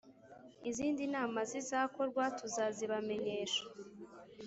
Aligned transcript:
izindi 0.69 1.03
nama 1.15 1.39
zizakorwa 1.51 2.23
tuzazibamenyesha 2.37 3.63